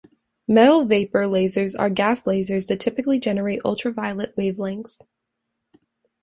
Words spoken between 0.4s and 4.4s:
Metal-vapor lasers are gas lasers that typically generate ultraviolet